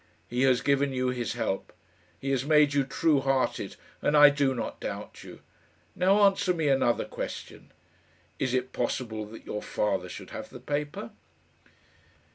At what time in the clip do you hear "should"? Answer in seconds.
10.09-10.31